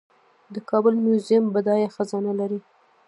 د 0.53 0.55
کابل 0.69 0.95
میوزیم 1.05 1.43
بډایه 1.53 1.89
خزانه 1.95 2.33
لري 2.39 2.59